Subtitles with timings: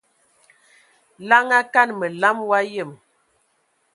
[1.29, 2.91] Laŋa kan məlam wa yəm.